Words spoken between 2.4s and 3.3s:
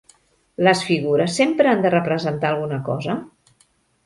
alguna cosa?